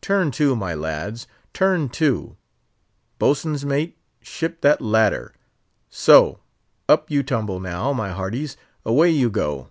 [0.00, 2.36] Turn to, my lads, turn to!
[3.20, 5.36] Boatswain's mate, ship that ladder!
[5.88, 6.40] So!
[6.88, 8.56] up you tumble, now, my hearties!
[8.84, 9.70] away you go!"